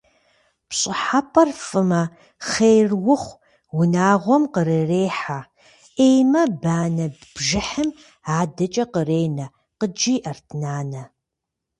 [0.69, 2.01] «Пщӏыхьэпӏэр фӀымэ,
[2.47, 3.39] хъер ухъу,
[3.79, 5.39] унагъуэм кърырехьэ,
[5.95, 7.89] Ӏеймэ, банэ бжыхьым
[8.37, 9.45] адэкӀэ кърыренэ»,–
[9.79, 11.03] къыджиӀэрт нанэ.